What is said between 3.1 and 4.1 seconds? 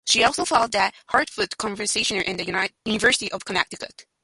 of Connecticut.